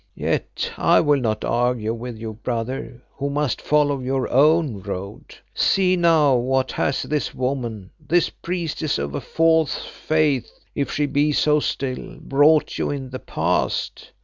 Yet 0.15 0.71
I 0.77 0.99
will 0.99 1.19
not 1.19 1.45
argue 1.45 1.93
with 1.93 2.17
you, 2.17 2.33
brother, 2.33 3.03
who 3.17 3.29
must 3.29 3.61
follow 3.61 3.99
your 3.99 4.27
own 4.31 4.79
road. 4.79 5.37
See 5.53 5.95
now, 5.95 6.37
what 6.37 6.71
has 6.71 7.03
this 7.03 7.35
woman, 7.35 7.91
this 8.07 8.27
priestess 8.31 8.97
of 8.97 9.13
a 9.13 9.21
false 9.21 9.85
faith 9.85 10.49
if 10.73 10.91
she 10.91 11.05
be 11.05 11.31
so 11.33 11.59
still, 11.59 12.15
brought 12.19 12.79
you 12.79 12.89
in 12.89 13.11
the 13.11 13.19
past? 13.19 14.09